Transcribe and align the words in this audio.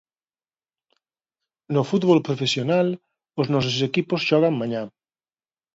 No 1.75 1.81
fútbol 1.89 2.19
profesional, 2.27 2.87
os 3.41 3.47
nosos 3.53 3.77
equipos 3.89 4.21
xogan 4.29 4.53
mañá. 4.61 4.83